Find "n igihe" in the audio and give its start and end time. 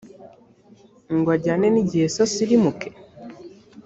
1.73-2.05